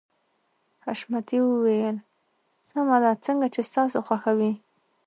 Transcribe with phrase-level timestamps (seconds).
[0.85, 1.97] حشمتي وويل
[2.69, 4.53] سمه ده څنګه چې ستاسو خوښه وي.